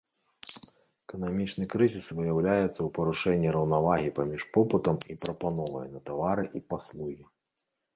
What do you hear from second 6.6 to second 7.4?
паслугі.